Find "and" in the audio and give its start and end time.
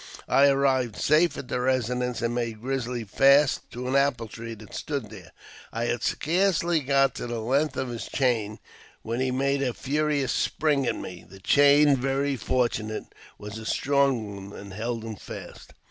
2.23-2.33, 14.59-14.73